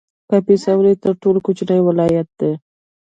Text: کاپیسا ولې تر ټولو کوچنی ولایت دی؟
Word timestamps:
کاپیسا 0.29 0.71
ولې 0.75 0.93
تر 1.03 1.13
ټولو 1.21 1.39
کوچنی 1.45 1.79
ولایت 1.87 2.29
دی؟ 2.39 2.51